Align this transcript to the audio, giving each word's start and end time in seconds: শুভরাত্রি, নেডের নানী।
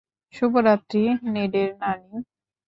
শুভরাত্রি, 0.33 1.01
নেডের 1.31 1.69
নানী। 1.81 2.11